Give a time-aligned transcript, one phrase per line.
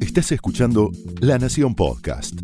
[0.00, 2.34] Estás escuchando La Nación Podcast.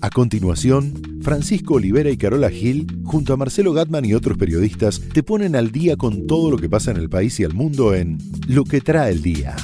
[0.00, 5.22] A continuación, Francisco Olivera y Carola Gil, junto a Marcelo Gatman y otros periodistas, te
[5.22, 8.18] ponen al día con todo lo que pasa en el país y el mundo en
[8.48, 9.56] Lo que trae el día.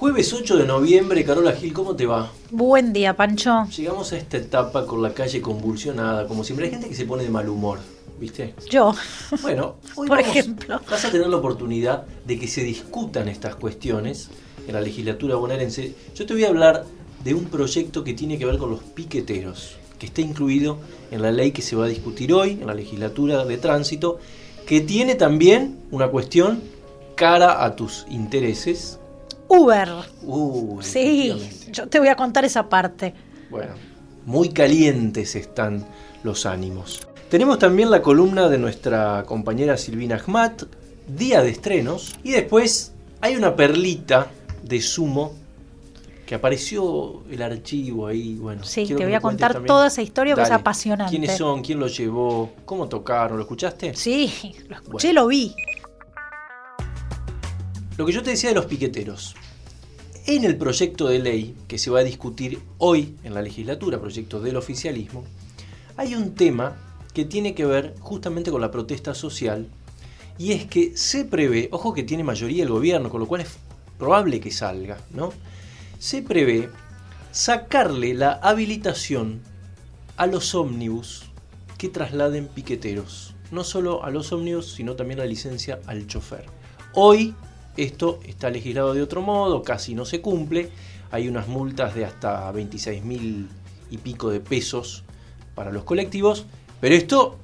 [0.00, 2.32] Jueves 8 de noviembre, Carola Gil, ¿cómo te va?
[2.50, 3.66] Buen día, Pancho.
[3.76, 6.64] Llegamos a esta etapa con la calle convulsionada, como siempre.
[6.64, 7.80] Hay gente que se pone de mal humor,
[8.20, 8.54] ¿viste?
[8.68, 8.94] Yo.
[9.42, 10.80] Bueno, hoy Por vamos- ejemplo.
[10.88, 14.28] vas a tener la oportunidad de que se discutan estas cuestiones
[14.68, 15.94] en la legislatura bonaerense.
[16.14, 16.84] Yo te voy a hablar
[17.24, 20.78] de un proyecto que tiene que ver con los piqueteros, que está incluido
[21.10, 24.18] en la ley que se va a discutir hoy en la legislatura de tránsito,
[24.66, 26.62] que tiene también una cuestión
[27.16, 28.98] cara a tus intereses.
[29.48, 29.88] Uber.
[30.22, 31.32] Uh, Sí,
[31.72, 33.12] yo te voy a contar esa parte.
[33.50, 33.72] Bueno,
[34.24, 35.84] muy calientes están
[36.22, 37.06] los ánimos.
[37.30, 40.50] Tenemos también la columna de nuestra compañera Silvina Ahmad,
[41.06, 44.32] día de estrenos, y después hay una perlita
[44.64, 45.34] de sumo
[46.26, 48.64] que apareció el archivo ahí, bueno.
[48.64, 49.68] Sí, te voy a contar también.
[49.68, 51.10] toda esa historia que es apasionante.
[51.10, 51.62] ¿Quiénes son?
[51.62, 52.50] ¿Quién lo llevó?
[52.64, 53.36] ¿Cómo tocaron?
[53.36, 53.94] ¿Lo escuchaste?
[53.94, 54.32] Sí,
[54.68, 55.20] lo escuché, Bueno.
[55.22, 55.54] lo vi.
[57.96, 59.36] Lo que yo te decía de los piqueteros.
[60.26, 64.40] En el proyecto de ley que se va a discutir hoy en la legislatura, proyecto
[64.40, 65.24] del oficialismo,
[65.96, 66.76] hay un tema
[67.12, 69.68] que tiene que ver justamente con la protesta social
[70.38, 73.58] y es que se prevé, ojo que tiene mayoría el gobierno, con lo cual es
[73.98, 75.34] probable que salga, ¿no?
[75.98, 76.70] Se prevé
[77.30, 79.42] sacarle la habilitación
[80.16, 81.24] a los ómnibus
[81.76, 83.34] que trasladen piqueteros.
[83.50, 86.46] No solo a los ómnibus, sino también la licencia al chofer.
[86.94, 87.34] Hoy
[87.76, 90.70] esto está legislado de otro modo, casi no se cumple.
[91.10, 93.48] Hay unas multas de hasta 26 mil
[93.90, 95.04] y pico de pesos
[95.54, 96.46] para los colectivos,
[96.80, 97.38] pero esto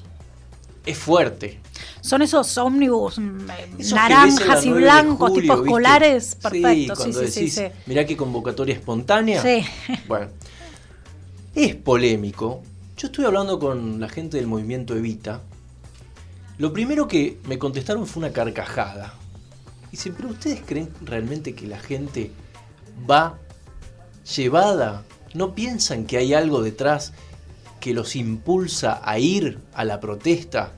[0.84, 1.60] es fuerte.
[2.00, 6.34] Son esos ómnibus mm, Esos naranjas y 9 de blancos, julio, tipo escolares.
[6.36, 7.64] Perfecto, sí, cuando sí, sí, decís, sí.
[7.86, 9.42] mirá qué convocatoria espontánea.
[9.42, 9.64] Sí.
[10.06, 10.28] Bueno,
[11.54, 12.62] es polémico.
[12.96, 15.42] Yo estuve hablando con la gente del movimiento Evita.
[16.58, 19.12] Lo primero que me contestaron fue una carcajada.
[19.90, 22.30] Dicen, pero ¿ustedes creen realmente que la gente
[23.08, 23.38] va
[24.36, 25.02] llevada?
[25.34, 27.12] ¿No piensan que hay algo detrás
[27.86, 30.72] que los impulsa a ir a la protesta?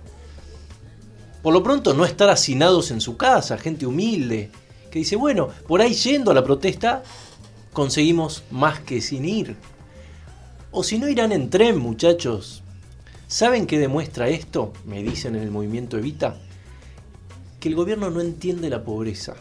[1.42, 4.50] Por lo pronto no estar hacinados en su casa, gente humilde,
[4.90, 7.02] que dice, bueno, por ahí yendo a la protesta
[7.72, 9.56] conseguimos más que sin ir.
[10.70, 12.62] O si no irán en tren, muchachos.
[13.26, 14.74] ¿Saben qué demuestra esto?
[14.84, 16.36] Me dicen en el movimiento Evita.
[17.58, 19.34] Que el gobierno no entiende la pobreza.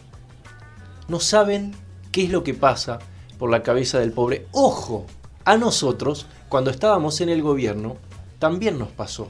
[1.06, 1.74] No saben
[2.12, 2.98] qué es lo que pasa
[3.38, 4.46] por la cabeza del pobre.
[4.52, 5.04] Ojo,
[5.44, 7.96] a nosotros, cuando estábamos en el gobierno,
[8.38, 9.28] también nos pasó.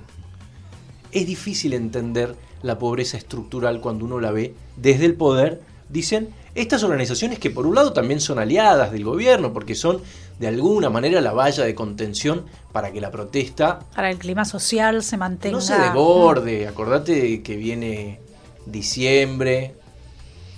[1.12, 5.61] Es difícil entender la pobreza estructural cuando uno la ve desde el poder.
[5.89, 10.03] Dicen, estas organizaciones que por un lado también son aliadas del gobierno, porque son
[10.39, 15.03] de alguna manera la valla de contención para que la protesta Para el clima social
[15.03, 15.57] se mantenga.
[15.57, 16.69] no se desborde.
[16.69, 18.21] Acordate que viene
[18.67, 19.75] diciembre,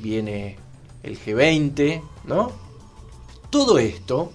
[0.00, 0.56] viene
[1.02, 2.52] el G20, ¿no?
[3.50, 4.32] Todo esto,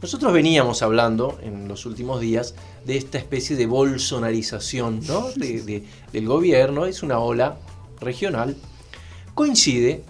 [0.00, 2.54] nosotros veníamos hablando en los últimos días
[2.84, 5.28] de esta especie de bolsonarización ¿no?
[5.32, 7.56] de- de- del gobierno, es una ola
[8.00, 8.56] regional,
[9.34, 10.02] coincide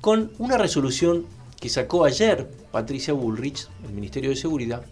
[0.00, 1.26] con una resolución
[1.60, 4.82] que sacó ayer Patricia Bullrich, el Ministerio de Seguridad,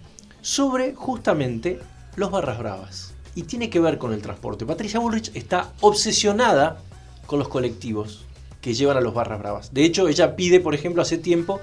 [0.41, 1.79] sobre justamente
[2.17, 3.15] los barras bravas.
[3.35, 4.65] Y tiene que ver con el transporte.
[4.65, 6.81] Patricia Bullrich está obsesionada
[7.27, 8.25] con los colectivos
[8.61, 9.75] que llevan a los barras bravas.
[9.75, 11.61] De hecho, ella pide, por ejemplo, hace tiempo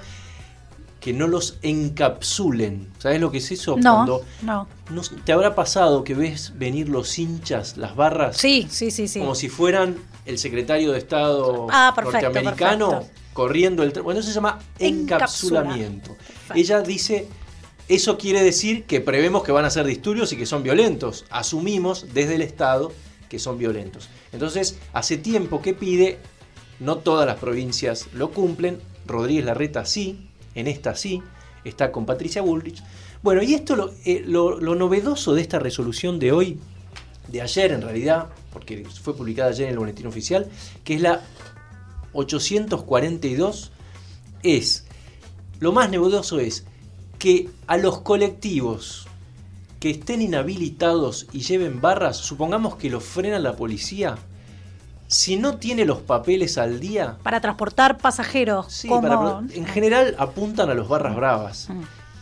[1.02, 2.88] que no los encapsulen.
[3.00, 3.76] ¿Sabes lo que es eso?
[3.76, 4.68] No, Cuando no.
[4.92, 9.20] no- ¿Te habrá pasado que ves venir los hinchas, las barras, Sí, sí, sí, sí.
[9.20, 13.20] como si fueran el secretario de Estado Ah, perfecto, norteamericano perfecto.
[13.34, 14.04] corriendo el tren?
[14.06, 16.16] Bueno, eso se llama encapsulamiento.
[16.54, 17.28] Ella dice,
[17.88, 21.26] eso quiere decir que prevemos que van a ser disturbios y que son violentos.
[21.30, 22.92] Asumimos desde el Estado
[23.30, 24.10] que son violentos.
[24.34, 26.20] Entonces, hace tiempo que pide,
[26.80, 31.22] no todas las provincias lo cumplen, Rodríguez Larreta sí, en esta sí,
[31.64, 32.84] está con Patricia Bullrich.
[33.24, 36.60] Bueno, y esto, lo, eh, lo- lo novedoso de esta resolución de hoy,
[37.28, 40.48] de ayer en realidad, porque fue publicada ayer en el Boletín Oficial,
[40.84, 41.22] que es la
[42.14, 43.72] 842,
[44.44, 44.86] es,
[45.60, 46.66] lo más novedoso es
[47.20, 49.08] que a los colectivos
[49.80, 54.18] que estén inhabilitados y lleven barras, supongamos que los frena la policía,
[55.12, 58.68] si no tiene los papeles al día, Para transportar pasajeros.
[58.72, 61.68] sí, como- para- en general apuntan a los barras bravas.
[61.70, 61.82] Mm.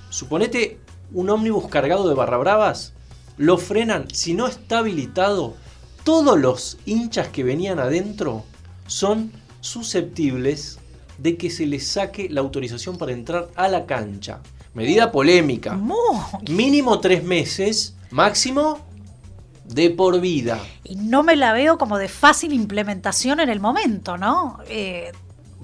[0.09, 0.79] Suponete
[1.13, 2.93] un ómnibus cargado de barra bravas,
[3.37, 5.53] lo frenan, si no está habilitado,
[6.03, 8.43] todos los hinchas que venían adentro
[8.87, 9.31] son
[9.61, 10.79] susceptibles
[11.19, 14.39] de que se les saque la autorización para entrar a la cancha.
[14.73, 15.73] Medida polémica.
[15.73, 15.95] Muy.
[16.49, 18.79] Mínimo tres meses, máximo
[19.69, 20.59] de por vida.
[20.83, 24.59] Y no me la veo como de fácil implementación en el momento, ¿no?
[24.67, 25.11] Eh,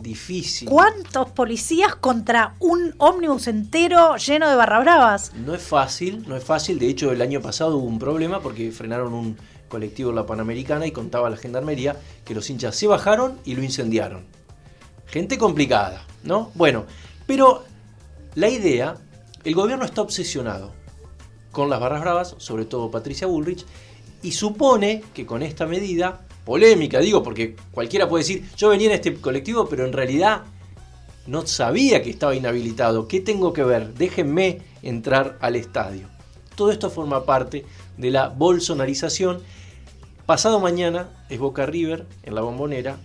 [0.02, 0.70] Difícil.
[0.70, 5.32] ¿Cuántos policías contra un ómnibus entero lleno de barra bravas?
[5.34, 6.78] No es fácil, no es fácil.
[6.78, 9.38] De hecho, el año pasado hubo un problema porque frenaron un
[9.68, 13.64] colectivo en la Panamericana y contaba la gendarmería que los hinchas se bajaron y lo
[13.64, 14.26] incendiaron.
[15.08, 16.52] Gente complicada, ¿no?
[16.54, 16.86] Bueno,
[17.26, 17.64] pero
[18.36, 18.98] la idea,
[19.44, 20.74] el gobierno está obsesionado
[21.52, 23.66] con las barras bravas, sobre todo Patricia Bullrich,
[24.26, 28.94] y supone que con esta medida, polémica digo, porque cualquiera puede decir, yo venía en
[28.94, 30.42] este colectivo, pero en realidad
[31.28, 33.94] no sabía que estaba inhabilitado, ¿qué tengo que ver?
[33.94, 36.08] Déjenme entrar al estadio.
[36.56, 37.66] Todo esto forma parte
[37.98, 39.44] de la bolsonarización.
[40.26, 42.98] Pasado mañana es Boca River en la bombonera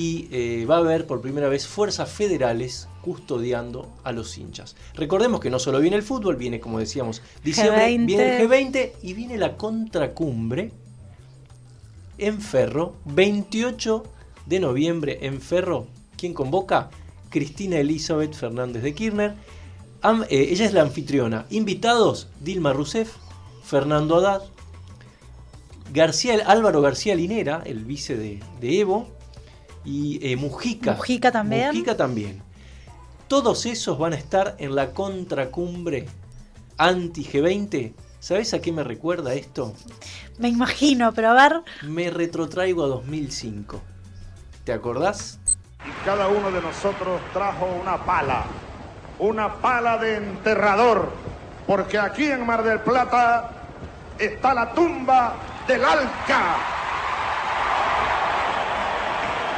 [0.00, 4.74] y eh, va a haber por primera vez fuerzas federales custodiando a los hinchas.
[4.94, 8.06] Recordemos que no solo viene el fútbol, viene, como decíamos, diciembre, G20.
[8.06, 10.72] viene el G20 y viene la contracumbre
[12.16, 14.04] en Ferro, 28
[14.46, 15.86] de noviembre en Ferro.
[16.16, 16.88] ¿Quién convoca?
[17.28, 19.34] Cristina Elizabeth Fernández de Kirchner.
[20.00, 21.44] Am- eh, ella es la anfitriona.
[21.50, 23.16] Invitados, Dilma Rousseff,
[23.64, 24.44] Fernando Haddad,
[25.92, 29.19] García, Álvaro García Linera, el vice de, de Evo,
[29.84, 30.92] y eh, Mujica.
[30.92, 31.68] Mujica también.
[31.68, 32.42] Mujica también.
[33.28, 36.06] Todos esos van a estar en la contracumbre
[36.78, 37.94] anti-G20.
[38.18, 39.74] ¿Sabes a qué me recuerda esto?
[40.38, 43.80] Me imagino, pero a ver, Me retrotraigo a 2005.
[44.64, 45.38] ¿Te acordás?
[45.86, 48.44] Y cada uno de nosotros trajo una pala,
[49.18, 51.10] una pala de enterrador,
[51.66, 53.50] porque aquí en Mar del Plata
[54.18, 55.34] está la tumba
[55.66, 56.79] del Alca.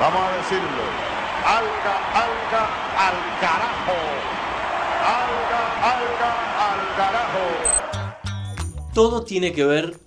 [0.02, 0.82] Vamos a decirlo.
[1.46, 2.62] Alca, Alca,
[2.98, 3.98] al carajo.
[5.06, 5.60] Alca,
[5.94, 6.30] Alca,
[6.72, 7.44] al carajo.
[8.92, 10.00] Todo tiene que ver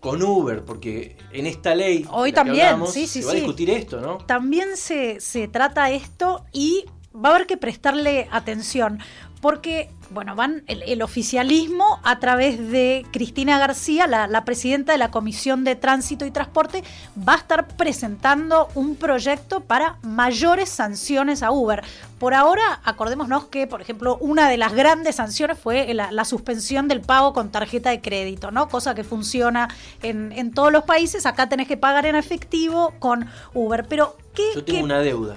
[0.00, 3.26] con Uber, porque en esta ley Hoy de la que también, hablamos, sí, sí, se
[3.26, 4.16] va a discutir esto, ¿no?
[4.26, 6.84] también se, se trata esto y
[7.14, 8.98] va a haber que prestarle atención.
[9.40, 14.98] Porque, bueno, van el, el oficialismo a través de Cristina García, la, la presidenta de
[14.98, 16.82] la Comisión de Tránsito y Transporte,
[17.16, 21.82] va a estar presentando un proyecto para mayores sanciones a Uber.
[22.18, 26.88] Por ahora, acordémonos que, por ejemplo, una de las grandes sanciones fue la, la suspensión
[26.88, 28.68] del pago con tarjeta de crédito, ¿no?
[28.68, 29.68] Cosa que funciona
[30.02, 31.26] en, en todos los países.
[31.26, 33.84] Acá tenés que pagar en efectivo con Uber.
[33.86, 34.44] Pero, ¿qué?
[34.54, 35.34] Yo tengo qué- una deuda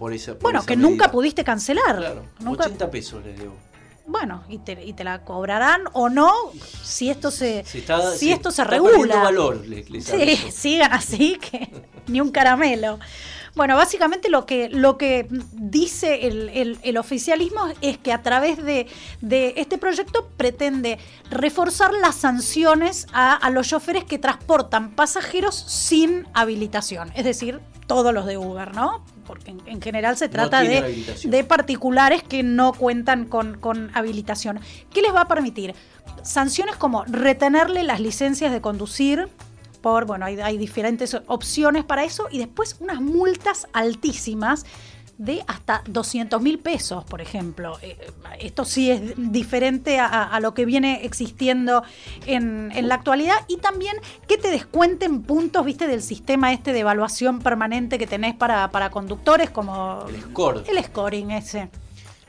[0.00, 0.90] por esa por bueno, esa que medida.
[0.90, 1.96] nunca pudiste cancelar.
[1.98, 3.54] Claro, Nunca- 80 pesos les debo.
[4.06, 6.32] Bueno, y te, y te la cobrarán o no
[6.82, 8.92] si esto se, Se está, si esto se está regula.
[8.96, 11.70] perdiendo valor, les, les Sí, sigan así que
[12.08, 12.98] ni un caramelo.
[13.54, 18.62] Bueno, básicamente lo que, lo que dice el, el- el oficialismo es que a través
[18.64, 18.86] de,
[19.20, 20.98] de este proyecto pretende
[21.30, 28.14] reforzar las sanciones a, a los choferes que transportan pasajeros sin habilitación, es decir, todos
[28.14, 29.04] los de Uber, ¿no?
[29.26, 34.60] Porque en, en general se trata de, particulares que no cuentan con, con habilitación.
[34.92, 35.74] ¿Qué les va a permitir?
[36.22, 39.28] Sanciones como retenerle las licencias de conducir,
[39.80, 44.66] por, bueno, hay, hay diferentes opciones para eso, y después unas multas altísimas
[45.20, 47.78] de hasta 200 mil pesos, por ejemplo.
[47.82, 47.98] Eh,
[48.40, 51.82] esto sí es diferente a, a lo que viene existiendo
[52.26, 53.94] en, en la actualidad y también
[54.26, 58.90] que te descuenten puntos, viste, del sistema este de evaluación permanente que tenés para, para
[58.90, 60.64] conductores, como El score.
[60.66, 61.68] el scoring ese.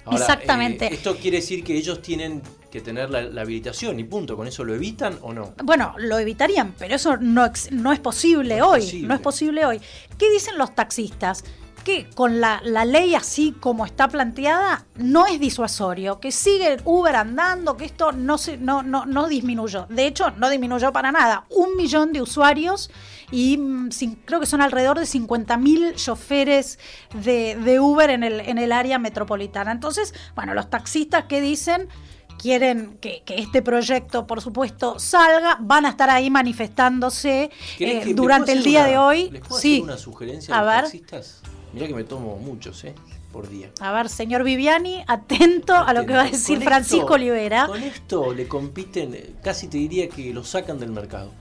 [0.03, 0.87] Ahora, Exactamente.
[0.87, 4.35] eh, esto quiere decir que ellos tienen que tener la, la habilitación y punto.
[4.35, 5.53] ¿Con eso lo evitan o no?
[5.63, 8.81] Bueno, lo evitarían, pero eso no, no es posible No es hoy.
[8.81, 9.07] posible.
[9.07, 9.81] No es posible hoy.
[10.17, 11.43] ¿Qué dicen los taxistas?
[11.83, 17.15] Que con la, la ley así como está planteada no es disuasorio, que sigue Uber
[17.15, 19.87] andando, que esto no, se, no, no, no disminuyó.
[19.89, 21.45] De hecho, no disminuyó para nada.
[21.49, 22.91] Un millón de usuarios
[23.31, 26.77] y mm, cin- creo que son alrededor de 50 mil choferes
[27.15, 29.71] de, de Uber en el, en el área metropolitana.
[29.71, 31.89] Entonces, bueno, los taxistas que dicen
[32.37, 37.99] quieren que, que este proyecto, por supuesto, salga, van a estar ahí manifestándose ¿Querés eh,
[38.01, 39.29] que- ¿les durante el día una- de hoy.
[39.31, 39.73] ¿Les puedo Sí.
[39.77, 40.81] hacer una sugerencia A a, los ver.
[40.83, 41.41] taxistas?
[41.73, 42.93] Mirá que me tomo muchos, ¿eh?
[43.31, 43.69] Por día.
[43.79, 47.67] A ver, señor Viviani, atento a lo que va a decir Con Francisco esto- Olivera.
[47.67, 51.31] Con esto le compiten, casi te diría que lo sacan del mercado.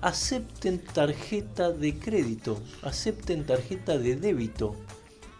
[0.00, 4.74] Acepten tarjeta de crédito, acepten tarjeta de débito.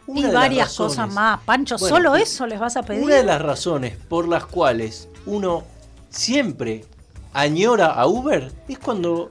[0.07, 1.41] Una Y varias razones- cosas más.
[1.45, 3.05] Pancho, Bueno, ¿solo eso les vas a pedir?
[3.05, 5.63] Una de las razones por las cuales uno
[6.11, 6.85] siempre
[7.33, 9.31] añora a Uber es cuando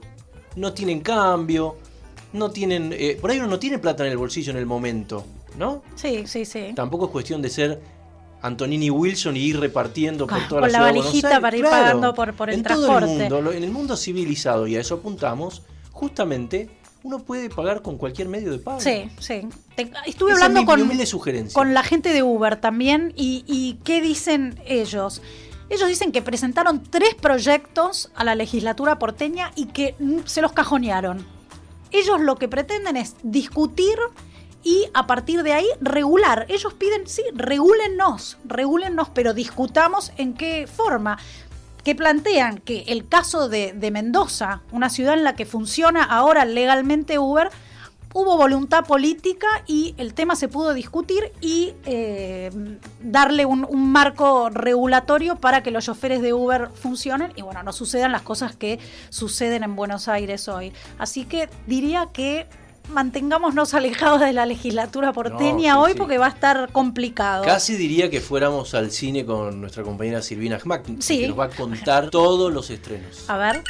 [0.56, 1.78] no tienen cambio,
[2.34, 2.94] no tienen.
[2.94, 5.26] eh, por ahí uno no tiene plata en el bolsillo en el momento,
[5.58, 5.82] ¿no?
[5.96, 6.72] Sí, sí, sí.
[6.76, 7.82] Tampoco es cuestión de ser
[8.42, 11.28] Antonini Wilson y ir repartiendo por Claro, toda con la la ciudad de Buenos valijita
[11.30, 11.42] Aires.
[11.42, 11.84] para ir Claro.
[11.84, 14.96] pagando por- por el en todo el mundo, en el mundo civilizado, y a eso
[14.96, 15.62] apuntamos,
[15.92, 16.70] justamente
[17.04, 18.80] uno puede pagar con cualquier medio de pago.
[18.80, 19.42] Sí, sí.
[19.76, 20.88] Te- estuve Esa hablando con,
[21.54, 25.22] con la gente de Uber también y, y ¿qué dicen ellos?
[25.70, 29.96] Ellos dicen que presentaron tres proyectos a la legislatura porteña y que
[30.26, 31.26] se los cajonearon.
[31.92, 33.98] Ellos lo que pretenden es discutir
[34.64, 36.46] y a partir de ahí regular.
[36.50, 41.18] Ellos piden, sí, regúlennos, regúlennos, pero discutamos en qué forma.
[41.84, 46.46] Que plantean que el caso de, de Mendoza, una ciudad en la que funciona ahora
[46.46, 47.50] legalmente Uber,
[48.14, 52.52] hubo voluntad política y el tema se pudo discutir y eh,
[53.02, 57.74] darle un, un marco regulatorio para que los choferes de Uber funcionen y bueno, no
[57.74, 60.74] sucedan las cosas que suceden en Buenos Aires hoy.
[60.98, 62.48] Así que diría que
[62.90, 65.98] mantengámonos alejados de la legislatura porteña sí, hoy sí.
[65.98, 67.44] porque va a estar complicado.
[67.44, 71.20] Casi diría que fuéramos al cine con nuestra compañera Silvina Hmack, Sí.
[71.22, 73.30] que nos va a contar todos los estrenos.
[73.30, 73.64] A ver,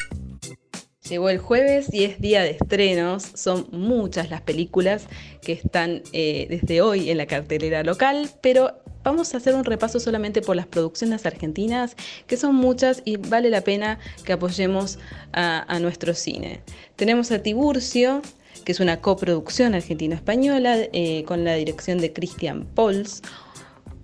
[1.11, 3.31] Llegó el jueves y es día de estrenos.
[3.33, 5.07] Son muchas las películas
[5.41, 9.99] que están eh, desde hoy en la cartelera local, pero vamos a hacer un repaso
[9.99, 14.99] solamente por las producciones argentinas, que son muchas y vale la pena que apoyemos
[15.33, 16.61] a, nuestro cine.
[16.95, 18.21] Tenemos a Tiburcio,
[18.63, 23.21] que es una coproducción argentino-española eh, con la dirección de Christian Pols.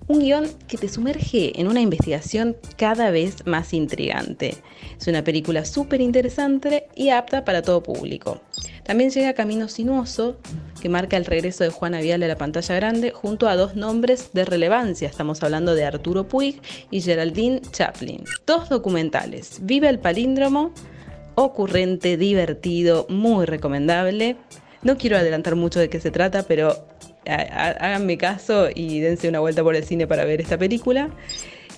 [0.09, 4.55] Un guion que te sumerge en una investigación cada vez más intrigante.
[4.97, 8.39] Es una película súper interesante y apta para todo público.
[8.85, 10.37] También llega Camino Sinuoso,
[10.81, 14.29] que marca el regreso de Juana Vial a la pantalla grande junto a dos nombres
[14.31, 15.09] de relevancia.
[15.09, 18.23] Estamos hablando de Arturo Puig y Geraldine Chaplin.
[18.45, 19.59] Dos documentales.
[19.63, 20.71] Vive el palíndromo,
[21.35, 24.37] ocurrente, divertido, muy recomendable.
[24.83, 26.87] No quiero adelantar mucho de qué se trata, pero
[27.27, 31.10] háganme caso y dense una vuelta por el cine para ver esta película.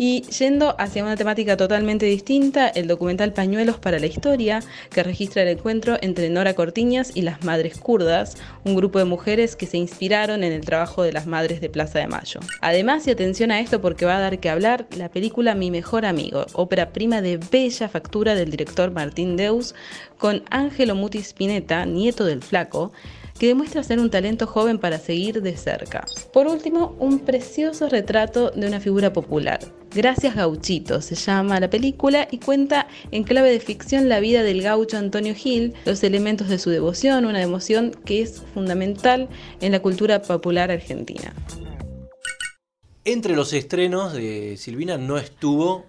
[0.01, 5.41] Y yendo hacia una temática totalmente distinta, el documental Pañuelos para la Historia, que registra
[5.41, 9.75] el encuentro entre Nora Cortiñas y las Madres Kurdas, un grupo de mujeres que se
[9.75, 12.39] inspiraron en el trabajo de las Madres de Plaza de Mayo.
[12.61, 16.05] Además, y atención a esto porque va a dar que hablar, la película Mi Mejor
[16.05, 19.75] Amigo, ópera prima de bella factura del director Martín Deus,
[20.17, 22.93] con Ángelo Muti Spinetta, nieto del flaco,
[23.39, 26.05] que demuestra ser un talento joven para seguir de cerca.
[26.33, 29.59] Por último, un precioso retrato de una figura popular.
[29.91, 34.61] Gracias Gauchito se llama la película y cuenta en clave de ficción la vida del
[34.61, 39.29] gaucho Antonio Gil, los elementos de su devoción, una devoción que es fundamental
[39.61, 41.33] en la cultura popular argentina.
[43.05, 45.85] Entre los estrenos de Silvina no estuvo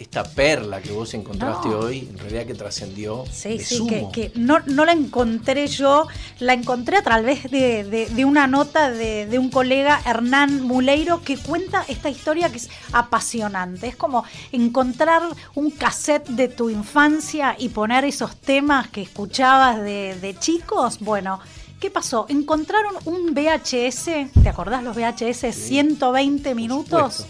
[0.00, 1.80] esta perla que vos encontraste No.
[1.80, 4.10] hoy, en realidad que trascendió Sí, sí, sumo.
[4.10, 6.06] que no, no la encontré yo,
[6.38, 11.20] la encontré a través de, de- de una nota de, de un colega, Hernán Muleiro,
[11.22, 13.88] que cuenta esta historia que es apasionante.
[13.88, 15.22] Es como encontrar
[15.54, 20.98] un cassette de tu infancia y poner esos temas que escuchabas de, de chicos.
[21.00, 21.40] Bueno,
[21.78, 22.24] ¿qué pasó?
[22.30, 25.54] Encontraron un VHS, ¿te acordás los VHS?
[25.54, 27.26] 120 minutos.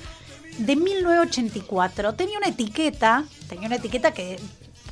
[0.61, 2.15] De 1984.
[2.15, 4.39] Tenía una etiqueta, tenía una etiqueta que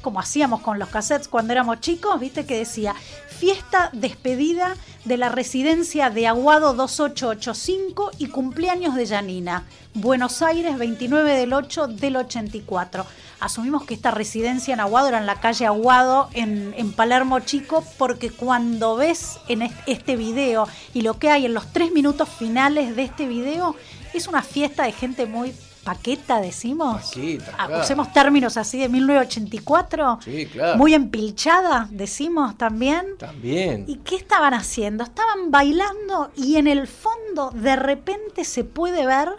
[0.02, 2.94] como hacíamos con los cassettes cuando éramos chicos, viste que decía
[3.28, 11.36] fiesta despedida de la residencia de Aguado 2885 y cumpleaños de Yanina, Buenos Aires 29
[11.36, 13.04] del 8 del 84.
[13.40, 17.84] Asumimos que esta residencia en Aguado era en la calle Aguado en, en Palermo Chico
[17.98, 22.28] porque cuando ves en es- este video y lo que hay en los tres minutos
[22.28, 23.74] finales de este video
[24.18, 27.02] es una fiesta de gente muy paqueta, decimos.
[27.06, 27.82] Paqueta, Ah, claro.
[27.82, 30.18] Usemos términos así de 1984.
[30.22, 30.76] Sí, claro.
[30.76, 33.16] Muy empilchada, decimos también.
[33.18, 33.84] También.
[33.88, 35.04] ¿Y qué estaban haciendo?
[35.04, 39.30] Estaban bailando y en el fondo de repente se puede ver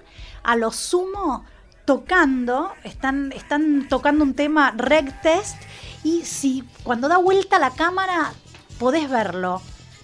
[0.43, 1.45] a los sumo
[1.86, 5.57] tocando, están, están tocando un tema reg test
[6.03, 8.31] y si cuando da vuelta la cámara
[8.77, 9.62] podés verlo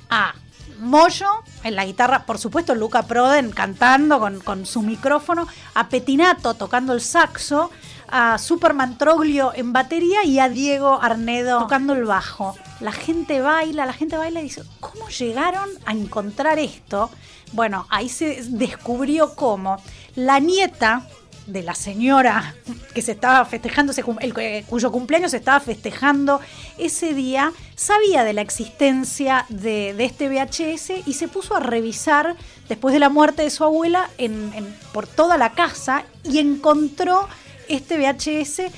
[0.10, 0.34] a
[0.80, 1.28] Moyo
[1.64, 6.94] en la guitarra, por supuesto Luca Proden cantando con, con su micrófono, a Petinato tocando
[6.94, 7.72] el saxo,
[8.08, 12.56] a Superman Troglio en batería y a Diego Arnedo tocando el bajo.
[12.80, 17.10] La gente baila, la gente baila y dice, ¿cómo llegaron a encontrar esto?
[17.54, 19.82] Bueno, ahí se descubrió cómo
[20.16, 21.08] la nieta
[21.46, 22.56] de la señora
[22.94, 23.94] que se estaba festejando,
[24.40, 26.42] eh, cuyo cumpleaños se estaba festejando
[26.78, 32.36] ese día, sabía de la existencia de, este VHS y se puso a revisar
[32.68, 34.52] después de la muerte de su abuela en-
[34.94, 37.28] por toda la casa y encontró
[37.68, 38.72] este VHS.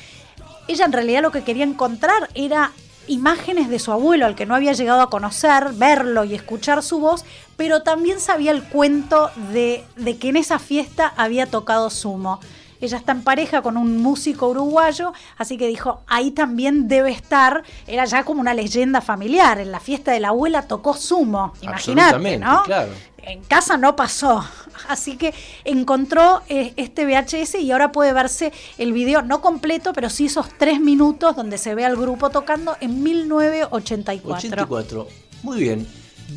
[0.67, 2.71] Ella en realidad lo que quería encontrar era
[3.07, 6.99] imágenes de su abuelo, al que no había llegado a conocer, verlo y escuchar su
[6.99, 12.39] voz, pero también sabía el cuento de, de que en esa fiesta había tocado sumo.
[12.79, 17.63] Ella está en pareja con un músico uruguayo, así que dijo, ahí también debe estar,
[17.87, 22.37] era ya como una leyenda familiar, en la fiesta de la abuela tocó sumo, imagínate,
[22.37, 22.63] ¿no?
[22.63, 22.91] Claro.
[23.17, 24.45] En casa no pasó,
[24.87, 25.33] así que
[25.65, 30.49] encontró eh, este VHS y ahora puede verse el video, no completo, pero sí esos
[30.57, 34.37] tres minutos donde se ve al grupo tocando en 1984.
[34.37, 35.07] 84.
[35.43, 35.87] Muy bien.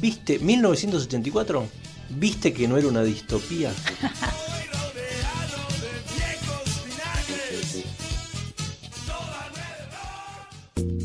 [0.00, 1.66] ¿Viste 1984?
[2.10, 3.72] ¿Viste que no era una distopía?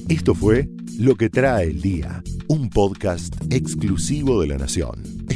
[0.08, 5.15] Esto fue Lo que trae el día, un podcast exclusivo de La Nación.